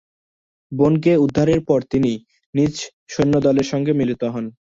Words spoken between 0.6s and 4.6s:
বোনকে উদ্ধারের পর তিনি নিজ সৈন্যদলের সঙ্গে মিলিত হন।